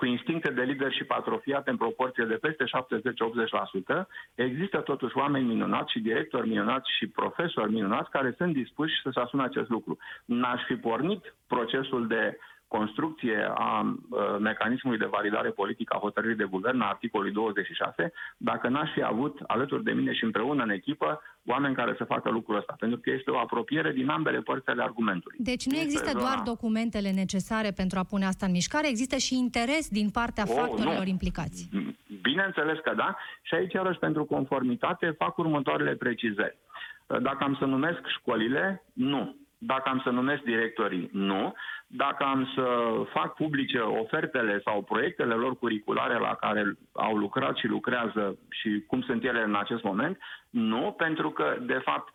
[0.00, 6.00] cu instincte de leadership atrofiate în proporție de peste 70-80%, există totuși oameni minunați și
[6.00, 9.98] directori minunați și profesori minunați care sunt dispuși să-și asume acest lucru.
[10.24, 12.38] N-aș fi pornit procesul de
[12.76, 18.68] construcție a uh, mecanismului de validare politică a hotărârii de guvern a articolului 26, dacă
[18.68, 22.56] n-aș fi avut alături de mine și împreună în echipă oameni care să facă lucrul
[22.56, 25.36] ăsta, pentru că este o apropiere din ambele părți ale argumentului.
[25.40, 29.16] Deci nu Este există zona- doar documentele necesare pentru a pune asta în mișcare, există
[29.16, 31.08] și interes din partea Oh, factorilor nu.
[31.16, 31.68] implicați.
[32.22, 33.16] Bineînțeles că da.
[33.42, 36.56] Și aici, iarăși, pentru conformitate, fac următoarele precizări.
[37.06, 39.36] Dacă am să numesc școlile, nu.
[39.62, 41.54] Dacă am să numesc directorii, nu.
[41.86, 42.66] Dacă am să
[43.12, 49.02] fac publice ofertele sau proiectele lor curriculare la care au lucrat și lucrează și cum
[49.02, 50.18] sunt ele în acest moment,
[50.50, 52.14] nu, pentru că, de fapt,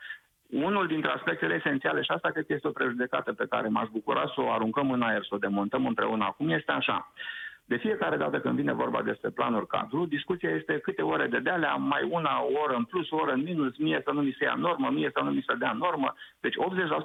[0.50, 4.32] unul dintre aspectele esențiale, și asta cred că este o prejudecată pe care m-aș bucura
[4.36, 7.12] să o aruncăm în aer, să o demontăm împreună acum, este așa.
[7.68, 11.76] De fiecare dată când vine vorba despre planuri cadru, discuția este câte ore de dealea,
[11.76, 14.44] mai una o oră în plus, o oră în minus, mie să nu mi se
[14.44, 16.14] ia normă, mie să nu mi se dea normă.
[16.40, 16.56] Deci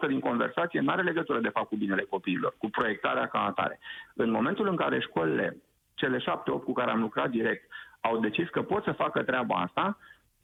[0.04, 3.78] 80% din conversație nu are legătură de fapt cu binele copiilor, cu proiectarea ca atare.
[4.14, 5.56] În momentul în care școlile,
[5.94, 7.70] cele șapte, opt cu care am lucrat direct,
[8.00, 9.98] au decis că pot să facă treaba asta,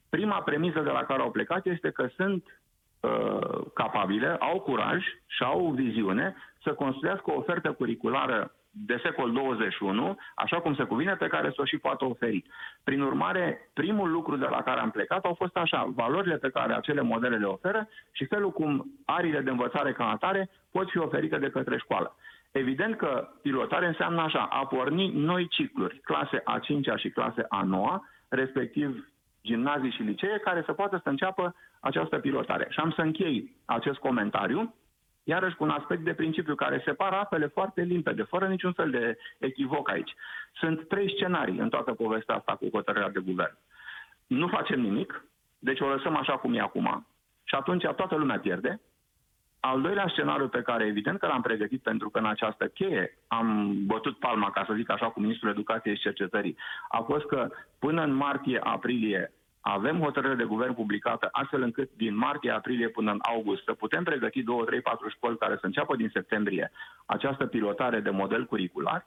[0.09, 2.61] prima premisă de la care au plecat este că sunt
[3.01, 10.17] uh, capabile, au curaj și au viziune să construiască o ofertă curriculară de secol 21,
[10.35, 12.45] așa cum se cuvine, pe care să o și poată oferi.
[12.85, 16.75] Prin urmare, primul lucru de la care am plecat au fost așa, valorile pe care
[16.75, 21.39] acele modele le oferă și felul cum arile de învățare ca atare pot fi oferite
[21.39, 22.17] de către școală.
[22.51, 27.63] Evident că pilotare înseamnă așa, a porni noi cicluri, clase a 5-a și clase a
[27.63, 29.09] 9 respectiv
[29.43, 32.67] gimnazii și licee, care să poată să înceapă această pilotare.
[32.71, 34.75] Și am să închei acest comentariu,
[35.27, 39.19] iarăși cu un aspect de principiu care separă apele foarte limpede, fără niciun fel de
[39.39, 40.15] echivoc aici.
[40.53, 43.57] Sunt trei scenarii în toată povestea asta cu hotărârea de guvern.
[44.27, 45.25] Nu facem nimic,
[45.59, 47.07] deci o lăsăm așa cum e acum
[47.45, 48.81] și atunci toată lumea pierde.
[49.61, 53.77] Al doilea scenariu pe care evident că l-am pregătit pentru că în această cheie am
[53.87, 56.57] bătut palma, ca să zic așa, cu Ministrul Educației și Cercetării,
[56.89, 59.33] a fost că până în martie-aprilie
[59.69, 64.43] avem hotărâre de guvern publicată astfel încât din martie-aprilie până în august să putem pregăti
[64.43, 66.71] 2, 3, 4 școli care să înceapă din septembrie
[67.07, 69.07] această pilotare de model curricular.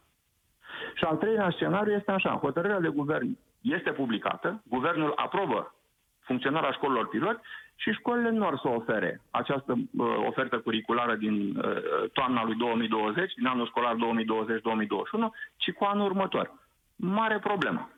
[0.95, 5.73] Și al treilea scenariu este așa, hotărârea de guvern este publicată, guvernul aprobă
[6.19, 7.39] funcționarea școlilor pilot
[7.75, 13.33] și școlile nu ar să ofere această uh, ofertă curriculară din uh, toamna lui 2020,
[13.33, 13.97] din anul școlar 2020-2021,
[15.55, 16.51] ci cu anul următor.
[16.95, 17.89] Mare problemă.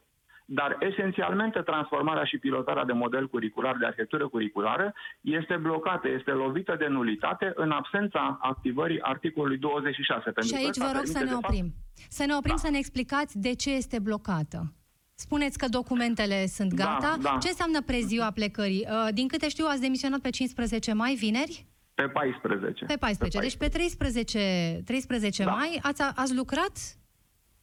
[0.53, 6.75] Dar esențialmente transformarea și pilotarea de model curricular, de arhitectură curriculară, este blocată, este lovită
[6.79, 10.21] de nulitate în absența activării articolului 26.
[10.23, 11.73] Pentru Și că aici ăsta vă rog să permite, ne de fapt, oprim.
[12.09, 12.61] Să ne oprim Da.
[12.61, 14.73] să ne explicați de ce este blocată.
[15.15, 17.17] Spuneți că documentele sunt Da, gata.
[17.21, 17.37] da.
[17.41, 18.87] Ce înseamnă preziua plecării?
[18.89, 21.65] Uh, Din câte știu, ați demisionat pe 15 mai, vineri?
[21.93, 22.85] Pe 14.
[22.85, 23.39] Pe 14.
[23.39, 25.51] Deci pe 13, 13 Da.
[25.51, 26.71] mai ați, ați lucrat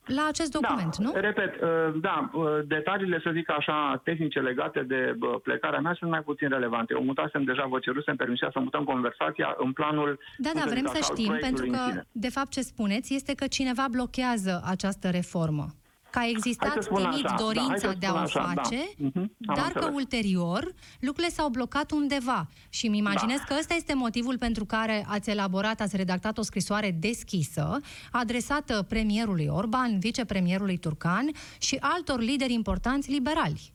[0.08, 1.12] la acest document, da, nu?
[1.14, 1.68] Repet, uh,
[2.00, 6.48] da, uh, detaliile, să zic așa, tehnice legate de bă, plecarea mea sunt mai puțin
[6.48, 6.94] relevante.
[6.96, 10.18] Eu mutasem deja, vă cerusem permisia să mutăm conversația în planul...
[10.38, 12.06] Da, cum da, să vrem zic să așa, al știm, pentru proiectului în că, sine.
[12.12, 15.66] de fapt, ce spuneți este că cineva blochează această reformă.
[16.10, 18.26] Că a existat Hai să spun timid așa, da, hai dorința să de a o
[18.26, 18.62] spun așa, da.
[18.62, 19.94] face, Mhm, am dar că înțeles.
[19.96, 22.46] ulterior lucrurile s-au blocat undeva.
[22.70, 23.44] Și îmi imaginez Da.
[23.48, 29.46] că ăsta este motivul pentru care ați elaborat, ați redactat o scrisoare deschisă, adresată premierului
[29.50, 31.26] Orban, vicepremierului Turcan
[31.60, 33.72] și altor lideri importanți liberali.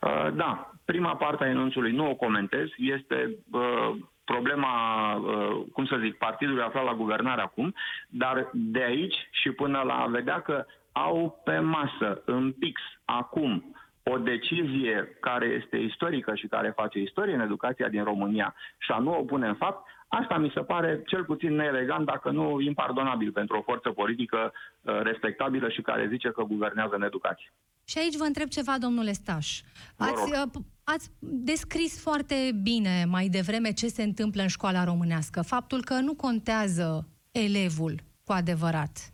[0.00, 4.74] Uh, Da, prima parte a enunțului nu o comentez, este uh, problema,
[5.14, 7.74] uh, cum să zic, partidului aflat la guvernare acum,
[8.08, 10.64] dar de aici și până la a vedea că
[11.06, 17.34] au pe masă, în pix, acum, o decizie care este istorică și care face istorie
[17.34, 21.02] în educația din România și a nu o pune în fapt, asta mi se pare
[21.06, 26.28] cel puțin neelegant, dacă nu impardonabil pentru o forță politică uh, respectabilă și care zice
[26.28, 27.52] că guvernează în educație.
[27.84, 29.60] Și aici vă întreb ceva, domnule Staș.
[29.96, 30.54] Vă Ați, rog.
[30.54, 35.42] uh, ați descris foarte bine mai devreme ce se întâmplă în școala românească.
[35.42, 39.12] Faptul că nu contează elevul cu adevărat.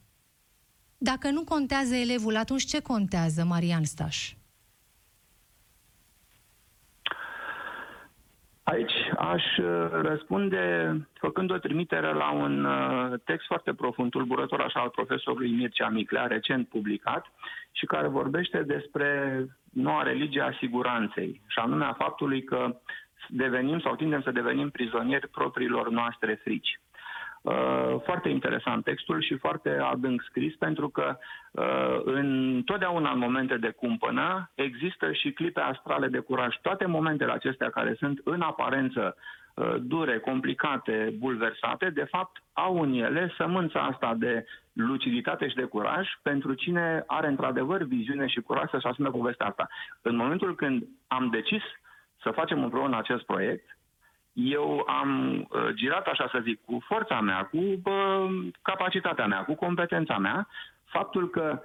[1.12, 4.32] Dacă nu contează elevul, atunci ce contează, Marian Staș?
[8.62, 10.62] Aici aș uh, răspunde
[11.12, 16.26] făcând o trimitere la un uh, text foarte profund, tulburător așa al profesorului Mircea Miclea,
[16.26, 17.26] recent publicat,
[17.72, 19.08] și care vorbește despre
[19.72, 22.76] noua religie a siguranței, și anume a faptului că
[23.28, 26.78] devenim sau tindem să devenim prizonieri propriilor noastre frici.
[27.44, 31.16] Uh, foarte interesant textul și foarte adânc scris pentru că
[31.50, 36.56] uh, în totdeauna în momente de cumpănă există și clipe astrale de curaj.
[36.62, 39.16] Toate momentele acestea care sunt în aparență
[39.54, 45.64] uh, dure, complicate, bulversate, de fapt au în ele sămânța asta de luciditate și de
[45.64, 49.68] curaj pentru cine are într-adevăr viziune și curaj să-și asume povestea asta.
[50.02, 51.62] În momentul când am decis
[52.22, 53.78] să facem împreună acest proiect,
[54.34, 59.54] eu am uh, girat, așa să zic, cu forța mea, cu uh, capacitatea mea, cu
[59.54, 60.48] competența mea,
[60.84, 61.62] faptul că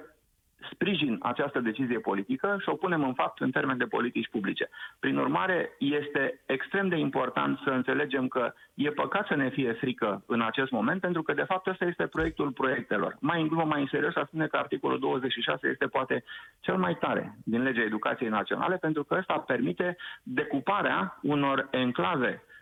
[0.72, 4.70] sprijin această decizie politică și o punem în fapt în termen de politici publice.
[5.00, 10.24] Prin urmare, este extrem de important să înțelegem că e păcat să ne fie frică
[10.26, 13.18] în acest moment, pentru că, de fapt, ăsta este proiectul proiectelor.
[13.20, 16.24] Mai în glumă, mai în serios, aș spune că articolul 26 este poate
[16.60, 22.58] cel mai tare din legea educației naționale, pentru că ăsta permite decuparea unor enclave uh,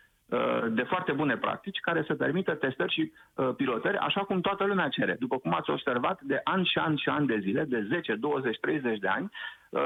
[0.70, 4.88] de foarte bune practici care să permită testări și uh, pilotări, așa cum toată lumea
[4.88, 5.16] cere.
[5.20, 8.60] După cum ați observat, de ani și ani și ani de zile, de 10, 20,
[8.60, 9.32] 30 de ani,
[9.70, 9.80] uh,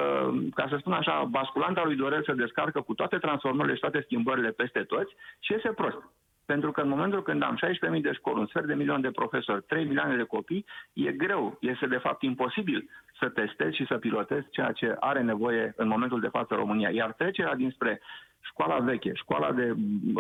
[0.54, 4.50] ca să spun așa, basculanta lui Dorel se descarcă cu toate transformările și toate schimbările
[4.50, 5.98] peste toți și iese prost.
[6.46, 7.60] Pentru că în momentul când am
[7.96, 11.58] 16.000 de școli, un sfert de milion de profesori, 3 milioane de copii, e greu,
[11.60, 16.20] este de fapt imposibil să testezi și să pilotezi ceea ce are nevoie în momentul
[16.20, 16.90] de față România.
[16.90, 18.02] Iar trecerea dinspre
[18.42, 19.74] școala veche, școala de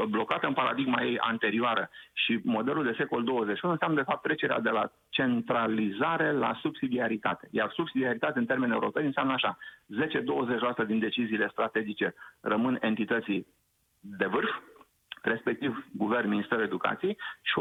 [0.09, 4.69] blocată în paradigma ei anterioară și modelul de secol 21 înseamnă de fapt trecerea de
[4.69, 7.47] la centralizare la subsidiaritate.
[7.51, 9.57] Iar subsidiaritate în termeni europeni înseamnă așa,
[10.83, 13.47] 10-20% din deciziile strategice rămân entității
[13.99, 14.49] de vârf,
[15.21, 17.53] respectiv Guvern, Ministerul Educației, și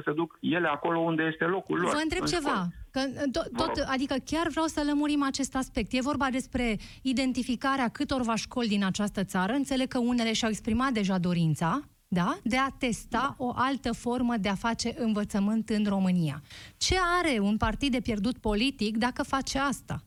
[0.00, 1.92] 80-90% se duc ele acolo unde este locul lor.
[1.92, 2.74] Vă întreb în ceva, școli.
[2.90, 3.00] că
[3.32, 3.86] tot, Vă tot, rog.
[3.88, 5.92] adică chiar vreau să lămurim acest aspect.
[5.92, 9.52] E vorba despre identificarea câtorva școli din această țară.
[9.52, 12.36] Înțeleg că unele și-au exprimat deja dorința, da?
[12.42, 16.42] de a testa o altă formă de a face învățământ în România.
[16.76, 20.02] Ce are un partid de pierdut politic dacă face asta?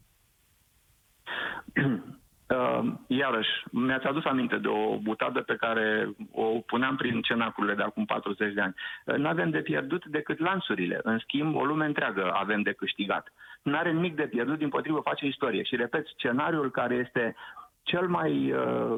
[2.53, 7.83] Uh, iarăși, mi-ați adus aminte de o butadă pe care o puneam prin cenacurile de
[7.83, 8.73] acum 40 de ani.
[9.05, 10.99] Uh, n-avem de pierdut decât lanțurile.
[11.03, 13.33] În schimb, o lume întreagă avem de câștigat.
[13.61, 15.63] N-are nimic de pierdut, din potrivă face istorie.
[15.63, 17.35] Și repet, scenariul care este
[17.83, 18.95] cel mai, uh,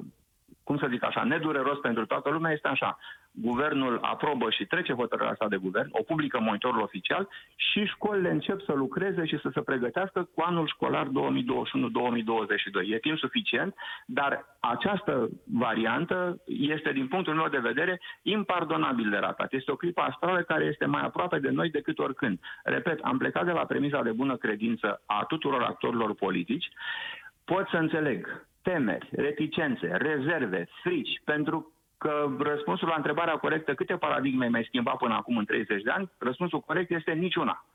[0.63, 2.97] cum să zic așa, nedureros pentru toată lumea este așa.
[3.41, 8.61] Guvernul aprobă și trece hotărârea asta de guvern, o publică monitorul oficial și școlile încep
[8.61, 11.11] să lucreze și să se pregătească cu anul școlar 2021-2022.
[12.89, 19.53] E timp suficient, dar această variantă este, din punctul meu de vedere, impardonabil de ratat.
[19.53, 22.39] Este o clipă astrală care este mai aproape de noi decât oricând.
[22.63, 26.69] Repet, am plecat de la premisa de bună credință a tuturor actorilor politici.
[27.45, 34.47] Pot să înțeleg temeri, reticențe, rezerve, frici, pentru că răspunsul la întrebarea corectă, câte paradigme
[34.47, 37.65] mai schimbat până acum în 30 de ani, răspunsul corect este niciuna.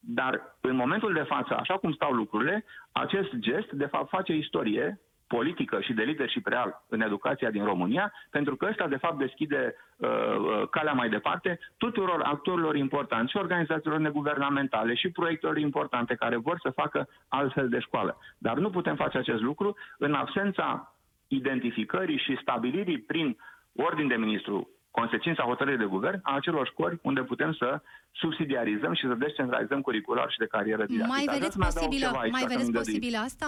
[0.00, 5.00] Dar în momentul de față, așa cum stau lucrurile, acest gest, de fapt, face istorie
[5.26, 9.74] politică și de leadership real în educația din România, pentru că ăsta, de fapt, deschide
[9.96, 16.36] uh, uh, calea mai departe tuturor actorilor importanți și organizațiilor neguvernamentale și proiectelor importante care
[16.36, 18.18] vor să facă altfel de școală.
[18.38, 20.94] Dar nu putem face acest lucru în absența
[21.28, 23.36] identificării și stabilirii prin
[23.76, 27.80] ordin de ministru consecința hotărârii de guvern a acelor școli unde putem să
[28.12, 31.14] subsidiarizăm și să descentralizăm curricular și de carieră didactică.
[31.14, 32.98] Mai Aș vrea vedeți să mai adaug posibilă, ceva aici, mai dacă vedeți îmi dăduiți.
[32.98, 33.46] posibilă asta?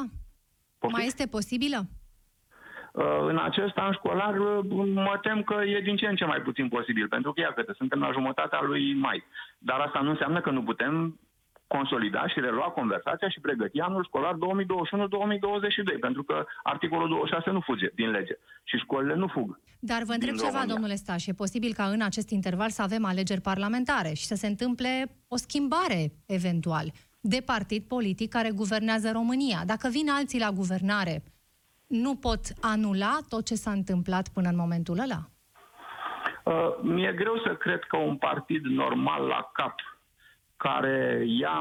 [0.79, 0.97] Poftiți?
[0.97, 1.81] Mai este posibilă?
[2.93, 4.65] Uh, în acest an școlar uh,
[5.09, 8.01] mă tem că e din ce în ce mai puțin posibil, pentru că iată, suntem
[8.01, 9.25] la jumătatea lui mai.
[9.59, 11.21] Dar asta nu înseamnă că nu putem
[11.67, 14.39] consolida și relua conversația și pregăti anul școlar 2021-2022,
[16.01, 19.61] pentru că articolul 26 nu fuge din lege și școlile nu fug.
[19.81, 20.75] Dar vă întreb din ceva, România.
[20.75, 24.47] domnule Staș, e posibil ca în acest interval să avem alegeri parlamentare și să se
[24.47, 29.59] întâmple o schimbare, eventual, de partid politic care guvernează România.
[29.67, 31.23] Dacă vin alții la guvernare,
[31.87, 35.21] nu pot anula tot ce s-a întâmplat până în momentul ăla?
[36.45, 39.75] Uh, mi-e greu să cred că un partid normal la cap
[40.57, 41.59] care ia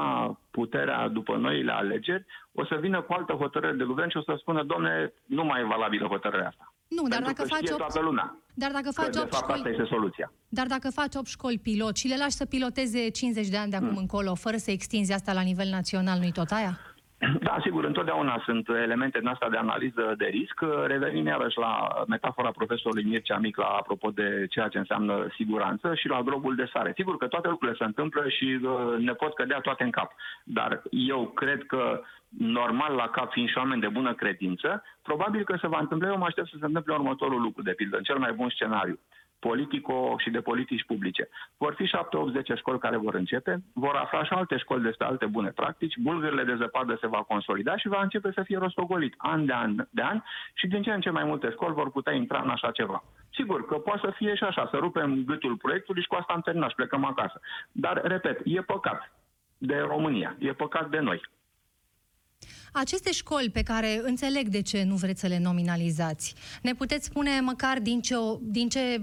[0.50, 4.34] puterea după noile alegeri, o să vină cu altă hotărâre de guvern și o să
[4.38, 6.74] spună, domne, nu mai e valabilă hotărârea asta.
[6.88, 9.18] Nu, dar Pentru dacă că faci știe opt, toată lumea dar dacă că, faci de
[9.18, 10.32] opt fapt, asta școli, este soluția.
[10.48, 13.76] dar dacă faci 8 școli pilot și le lași să piloteze 50 de ani de
[13.76, 13.96] acum Hmm.
[13.96, 16.78] încolo, fără să extinzi asta la nivel național, nu-i tot aia?
[17.40, 20.60] Da, sigur, întotdeauna sunt elemente din asta de analiză de risc.
[20.86, 26.08] Revenim iarăși la metafora profesorului Mircea Mic la apropo de ceea ce înseamnă siguranță și
[26.08, 26.92] la drobul de sare.
[26.96, 30.12] Sigur că toate lucrurile se întâmplă și uh, ne pot cădea toate în cap.
[30.44, 32.00] Dar eu cred că
[32.38, 36.18] normal la cap, fiind și oameni de bună credință, probabil că se va întâmpla, eu
[36.18, 38.98] mă aștept să se întâmple următorul lucru, de pildă, în cel mai bun scenariu
[39.38, 41.28] politico și de politici publice.
[41.56, 41.88] Vor fi 7-8-10
[42.56, 46.56] școli care vor începe, vor afla și alte școli despre alte bune practici, bulgările de
[46.56, 50.22] zăpadă se va consolida și va începe să fie rostogolit an de an de an
[50.54, 53.04] și din ce în ce mai multe școli vor putea intra în așa ceva.
[53.32, 56.40] Sigur că poate să fie și așa, să rupem gâtul proiectului și cu asta am
[56.40, 57.40] terminat și plecăm acasă.
[57.72, 59.12] Dar, repet, e păcat
[59.58, 61.20] de România, e păcat de noi.
[62.72, 67.40] Aceste școli pe care înțeleg de ce nu vreți să le nominalizați, ne puteți spune
[67.40, 69.00] măcar din ce, o- din ce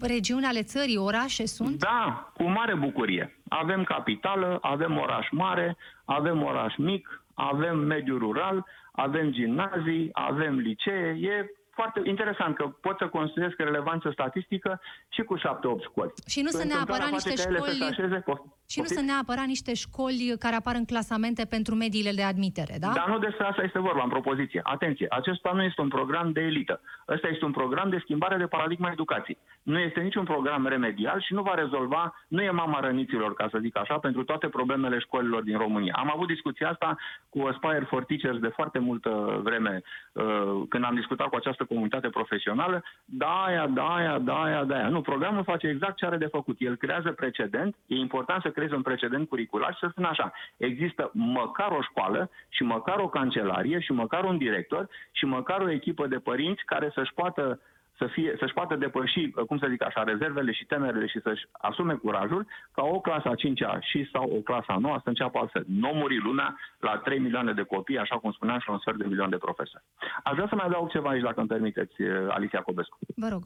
[0.00, 1.78] regiuni ale țării, orașe sunt?
[1.78, 3.40] Da, cu mare bucurie.
[3.48, 11.18] Avem capitală, avem oraș mare, avem oraș mic, avem mediu rural, avem gimnazii, avem licee.
[11.20, 11.46] E
[11.78, 15.40] foarte interesant că pot să construiesc relevanță statistică și cu 7-8
[15.88, 16.12] școli.
[16.32, 18.76] Și nu sunt Întâmplarea neapărat face niște ca ele să școli- se așeze, pof- Și
[18.78, 18.94] nu poftiți?
[18.94, 22.90] sunt neapărat niște școli care apar în clasamente pentru mediile de admitere, da?
[23.00, 24.60] Dar nu despre asta este vorba în propoziție.
[24.62, 26.80] Atenție, acesta nu este un program de elită.
[27.14, 29.38] Ăsta este un program de schimbare de paradigma educației.
[29.62, 33.58] Nu este niciun program remedial și nu va rezolva, nu e mama răniților, ca să
[33.60, 35.94] zic așa, pentru toate problemele școlilor din România.
[35.96, 36.96] Am avut discuția asta
[37.28, 40.22] cu Aspire for Teachers de foarte multă vreme, uh,
[40.68, 42.82] când am discutat cu această comunitate profesională.
[43.04, 44.88] Da, aia, da, aia, da, aia, da, aia.
[44.88, 46.56] Nu, programul face exact ce are de făcut.
[46.58, 51.10] El creează precedent, e important să creezi un precedent curricular și să spună așa, există
[51.12, 56.06] măcar o școală și măcar o cancelarie și măcar un director și măcar o echipă
[56.06, 57.60] de părinți care să-și poată
[57.98, 61.94] să fie, să-și poată depăși, cum să zic așa, rezervele și temerile și să-și asume
[61.94, 65.64] curajul ca o clasă a 5-a și sau o clasă a 9 să înceapă altfel.
[65.68, 68.96] Nu muri lumea la 3 milioane de copii, așa cum spuneam, și la un sfert
[68.96, 69.84] de milion de profesori.
[70.24, 71.94] Aș vrea să mai adaug ceva aici, dacă îmi permiteți,
[72.28, 73.42] Alicia Cobescu Vă rog.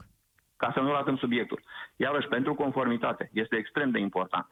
[0.57, 1.59] ca să nu ratăm subiectul.
[1.95, 4.47] Iarăși, pentru conformitate, este extrem de important.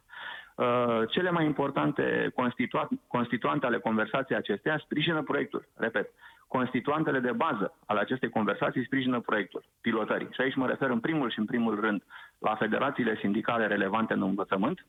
[0.56, 5.68] Uh, Cele mai importante constitua- constituante ale conversației acesteia sprijină proiectul.
[5.76, 6.10] Repet,
[6.56, 10.28] constituantele de bază ale acestei conversații sprijină proiectul, pilotării.
[10.32, 12.04] Și aici mă refer în primul și în primul rând
[12.38, 14.86] la federațiile sindicale relevante în învățământ,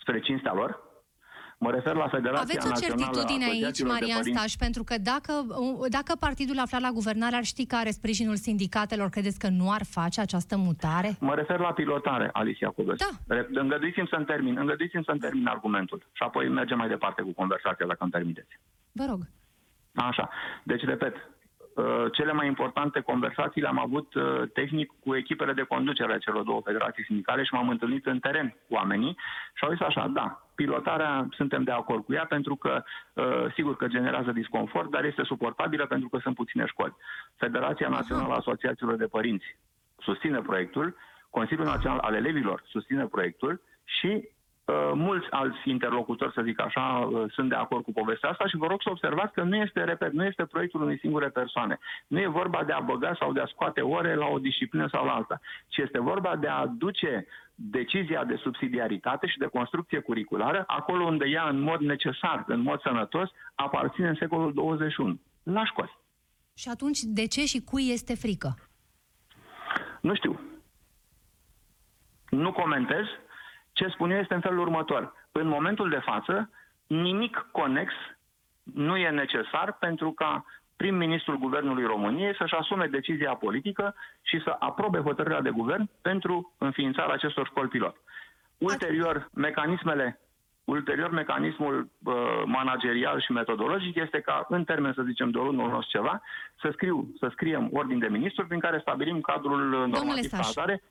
[0.00, 0.88] spre cinstea lor.
[1.58, 4.38] Mă refer la Federația Aveți o Națională a certitudine aici, Asociațiilor de Marian Părinți.
[4.38, 5.32] Staș, pentru că dacă,
[5.88, 9.84] dacă partidul aflat la guvernare ar ști că are sprijinul sindicatelor, credeți că nu ar
[9.84, 11.16] face această mutare?
[11.20, 13.18] Mă refer la pilotare, Alicia Cobescu.
[13.26, 13.34] Da.
[13.34, 17.86] Re- Îngăduiți-mi să-mi termin, îngăduiți-mi să-mi termin argumentul și apoi mergem mai departe cu conversația,
[17.86, 18.60] dacă îmi permiteți.
[18.92, 19.20] Vă rog.
[20.08, 20.30] Așa.
[20.62, 21.30] Deci, repet,
[21.74, 26.42] uh, cele mai importante conversații le-am avut uh, tehnic cu echipele de conducere a celor
[26.42, 29.16] două federații sindicale și m-am întâlnit în teren cu oamenii
[29.54, 32.82] și au zis așa, da, pilotarea suntem de acord cu ea pentru că
[33.12, 36.96] uh, sigur că generează disconfort, dar este suportabilă pentru că sunt puține școli.
[37.36, 39.56] Federația Națională a Asociațiilor de Părinți
[39.98, 40.96] susține proiectul,
[41.30, 44.39] Consiliul Național al Elevilor susține proiectul și Uh,
[44.94, 48.66] mulți alți interlocutori, să zic așa, uh, sunt de acord cu povestea asta și vă
[48.66, 51.78] rog să observați că nu este, repet, nu este proiectul unei singure persoane.
[52.06, 55.04] Nu e vorba de a băga sau de a scoate ore la o disciplină sau
[55.04, 60.64] la alta, ci este vorba de a duce decizia de subsidiaritate și de construcție curriculară
[60.66, 65.98] acolo unde ea, în mod necesar, în mod sănătos, aparține în secolul 21, la școli.
[66.54, 68.54] Și atunci, de ce și cui este frică?
[70.00, 70.40] Nu știu.
[72.30, 73.04] Nu comentez.
[73.80, 75.12] Ce spun eu este în felul următor.
[75.32, 76.50] În momentul de față,
[76.86, 77.92] nimic conex
[78.62, 80.44] nu e necesar pentru ca
[80.76, 87.14] prim-ministrul Guvernului României să-și asume decizia politică și să aprobe hotărârea de guvern pentru înființarea
[87.14, 87.96] acestor școli pilot.
[88.58, 90.20] Ulterior, mecanismele
[90.64, 92.14] Ulterior, mecanismul uh,
[92.44, 96.22] managerial și metodologic este ca, în termen, să zicem, de o lună, o ceva,
[96.60, 100.60] să, scriu, să scriem ordin de ministru prin care stabilim cadrul uh, normativ Staș, ca
[100.60, 100.82] atare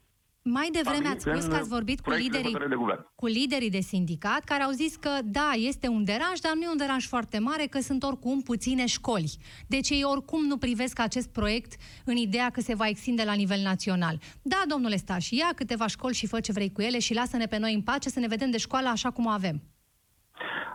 [0.41, 3.05] Mai devreme ați spus în că ați vorbit cu proiectul de liderii, hotărâre de guvern.
[3.15, 6.69] cu liderii de sindicat care au zis că da, este un deranj, dar nu e
[6.69, 9.37] un deranj foarte mare, că sunt oricum puține școli.
[9.67, 11.73] Deci ei oricum nu privesc acest proiect
[12.05, 14.19] în ideea că se va extinde la nivel național.
[14.41, 17.57] Da, domnule Staș, ia câteva școli și fă ce vrei cu ele și lasă-ne pe
[17.57, 19.61] noi în pace să ne vedem de școală așa cum o avem.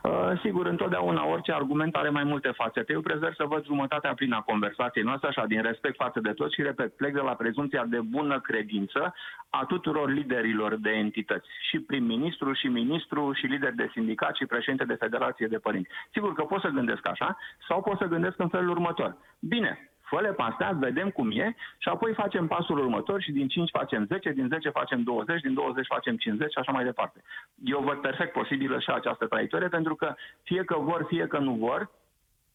[0.02, 2.92] Uh, sigur, întotdeauna orice argument are mai multe fațete.
[2.92, 6.54] Eu prefer să văd jumătatea plină a conversației noastre, așa, din respect față de toți
[6.54, 9.14] și, repet, plec de la prezumția de bună credință
[9.50, 14.84] a tuturor liderilor de entități, și prim-ministru, și ministru, și lideri de sindicat, și președinte
[14.84, 15.90] de federație de părinți.
[16.12, 17.36] Sigur că pot să gândesc așa,
[17.68, 19.16] sau pot să gândesc în felul următor.
[19.38, 23.70] Bine, fă-le pe astea, vedem cum e și apoi facem pasul următor și din 5
[23.70, 27.22] facem 10, din 10 facem 20, din 20 facem 50 și așa mai departe.
[27.64, 31.54] Eu văd perfect posibilă și această traiectorie pentru că fie că vor, fie că nu
[31.54, 31.90] vor,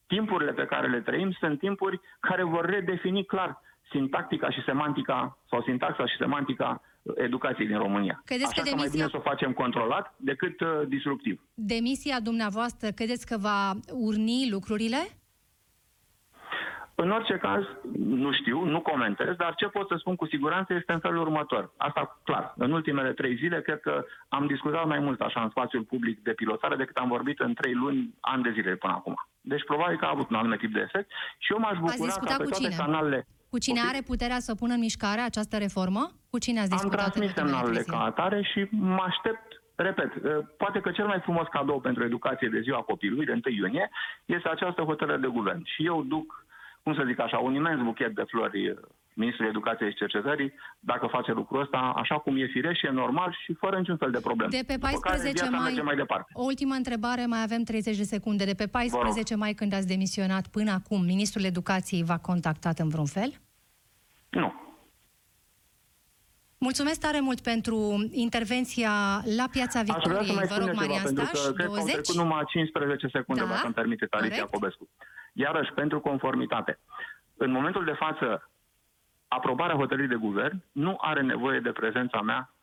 [0.07, 5.61] timpurile pe care le trăim sunt timpuri care vor redefini clar sintactica și semantica sau
[5.61, 6.81] sintaxa și semantica
[7.15, 8.21] educației din România.
[8.25, 11.41] Credeți Așa că că mai demisia- bine să o facem controlat decât uh, disruptiv.
[11.53, 14.97] Demisia dumneavoastră, credeți că va urni lucrurile?
[17.03, 17.63] În orice caz,
[17.97, 21.73] nu știu, nu comentez, dar ce pot să spun cu siguranță este în felul următor.
[21.77, 25.83] Asta, clar, în ultimele trei zile, cred că am discutat mai mult așa în spațiul
[25.83, 29.15] public de pilotare decât am vorbit în trei luni, ani de zile până acum.
[29.41, 32.03] Deci probabil că a avut un anume tip de efect și eu m-aș bucura ca
[32.03, 32.83] discutat pe cu toate cine?
[32.83, 33.25] canalele...
[33.49, 33.89] Cu cine Ok.
[33.89, 36.11] are puterea să pună în mișcare această reformă?
[36.29, 38.09] Cu cine ați Am discutat în transmis ultimele semnalele trei ca zile?
[38.11, 42.59] atare și mă aștept, repet, eh, poate că cel mai frumos cadou pentru educație de
[42.59, 43.89] ziua copilului, de 1 iunie,
[44.25, 45.61] este această hotărâre de guvern.
[45.65, 46.47] Și eu duc,
[46.83, 48.73] cum să zic așa, un imens buchet de flori eh,
[49.13, 53.37] Ministrul Educației și Cercetării, dacă face lucrul ăsta, așa cum e firesc și e normal
[53.45, 54.51] și fără niciun fel de problemă.
[54.51, 56.31] De pe După care 14 viața mai, merge mai departe.
[56.33, 58.45] o ultimă întrebare, mai avem 30 de secunde.
[58.45, 63.05] De pe 14 mai, când ați demisionat până acum, Ministrul Educației v-a contactat în vreun
[63.05, 63.31] fel?
[64.29, 64.53] Nu.
[66.57, 68.91] Mulțumesc tare mult pentru intervenția
[69.37, 70.35] la Piața Aș vrea să Victoriei.
[70.35, 71.93] mai Vă spun rog, eu ceva, Marian pentru Staș, că cred că au 20?
[71.93, 74.51] trecut numai 15 secunde, Da, dacă îmi permite Alicia corect.
[74.53, 74.83] Cobescu.
[75.45, 76.79] Iarăși, pentru conformitate.
[77.37, 78.49] În momentul de față,
[79.27, 82.53] aprobarea hotărârii de guvern nu are nevoie de prezența mea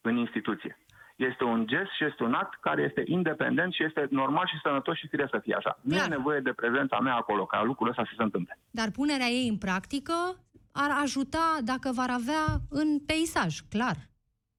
[0.00, 0.78] în instituție.
[1.16, 4.96] Este un gest și este un act care este independent și este normal și sănătos
[4.96, 5.78] și fire să fie așa.
[5.80, 6.06] Nu Clar.
[6.06, 8.58] e nevoie de prezența mea acolo ca lucrul ăsta să se întâmple.
[8.70, 10.14] Dar punerea ei în practică
[10.72, 13.96] ar ajuta dacă v-ar avea în peisaj, clar.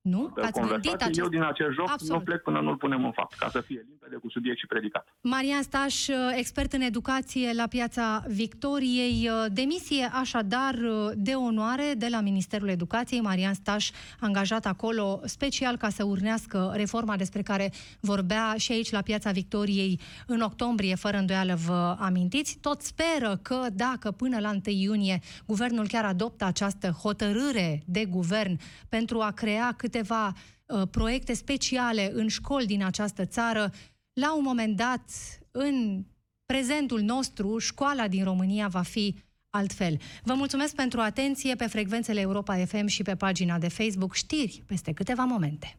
[0.01, 0.32] Nu?
[0.36, 1.20] Că ați gândit Conversații, acest...
[1.20, 2.18] eu din acest joc Absolut.
[2.18, 5.08] nu plec până nu-l punem în fapt, ca să fie limpede cu subiect și predicat.
[5.22, 9.30] Marian Staș, expert în educație la Piața Victoriei.
[9.51, 10.76] Demisie așadar
[11.16, 13.22] de onoare de la Ministerul Educației.
[13.22, 13.89] Marian Staș
[14.20, 19.99] angajat acolo special ca să urnească reforma despre care vorbea și aici la Piața Victoriei
[20.28, 22.58] în octombrie, fără îndoială vă amintiți.
[22.62, 28.60] Tot speră că dacă până la 1 iunie guvernul chiar adoptă această hotărâre de guvern
[28.89, 30.34] pentru a crea câteva
[30.66, 33.72] uh, proiecte speciale în școli din această țară,
[34.20, 35.09] la un moment dat,
[35.51, 36.03] în
[36.45, 39.15] prezentul nostru, școala din România va fi
[39.49, 39.99] altfel.
[40.24, 44.13] Vă mulțumesc pentru atenție pe frecvențele Europa FM și pe pagina de Facebook.
[44.13, 45.78] Știri peste câteva momente.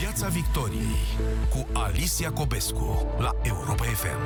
[0.00, 0.96] Piața Victoriei
[1.50, 4.20] cu Alicia Cobescu la Europa FM.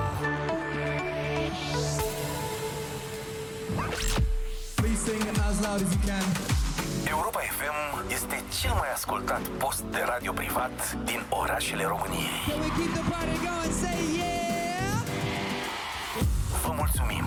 [4.74, 6.69] Please sing as loud as you can.
[7.10, 12.40] Europa FM este cel mai ascultat post de radio privat din orașele României.
[12.48, 13.72] Can we keep the party going?
[13.82, 14.40] Say yeah!
[16.62, 17.24] Vă mulțumim!